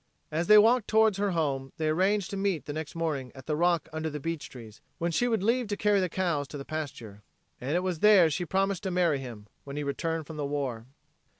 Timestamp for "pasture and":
6.65-7.75